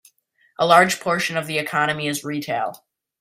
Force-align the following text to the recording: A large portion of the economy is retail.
A 0.57 0.65
large 0.65 0.99
portion 0.99 1.37
of 1.37 1.45
the 1.45 1.59
economy 1.59 2.07
is 2.07 2.23
retail. 2.23 2.83